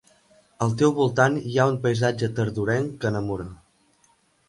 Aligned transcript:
Al 0.65 0.73
teu 0.81 0.93
voltant 0.99 1.37
hi 1.51 1.53
ha 1.65 1.69
un 1.73 1.79
paisatge 1.85 2.33
tardorenc 2.41 2.93
que 3.05 3.15
enamora. 3.15 3.51